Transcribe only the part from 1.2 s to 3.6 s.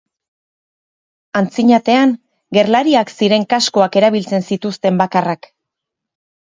Antzinatean, gerlariak ziren